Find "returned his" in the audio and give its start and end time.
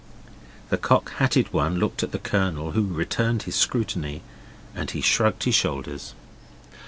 2.87-3.53